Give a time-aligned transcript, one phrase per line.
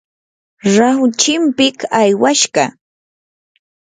[0.75, 2.65] rahu chimpiq aywashqa.